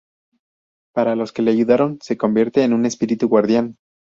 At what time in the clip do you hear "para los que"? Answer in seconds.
0.95-1.43